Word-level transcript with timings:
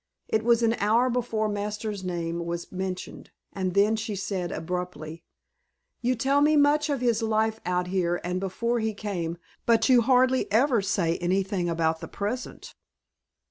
It 0.27 0.41
was 0.43 0.63
an 0.63 0.73
hour 0.79 1.11
before 1.11 1.47
Masters' 1.47 2.03
name 2.03 2.43
was 2.43 2.71
mentioned, 2.71 3.29
and 3.53 3.75
then 3.75 3.95
she 3.95 4.15
said 4.15 4.51
abruptly: 4.51 5.21
"You 6.01 6.15
tell 6.15 6.41
me 6.41 6.57
much 6.57 6.89
of 6.89 7.01
his 7.01 7.21
life 7.21 7.59
out 7.67 7.85
here 7.85 8.19
and 8.23 8.39
before 8.39 8.79
he 8.79 8.95
came, 8.95 9.37
but 9.67 9.89
you 9.89 10.01
hardly 10.01 10.51
ever 10.51 10.81
say 10.81 11.19
anything 11.19 11.69
about 11.69 11.99
the 11.99 12.07
present." 12.07 12.73